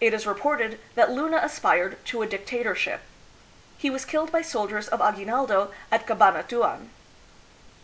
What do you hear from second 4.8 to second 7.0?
of Aguinaldo at Cabanatuan.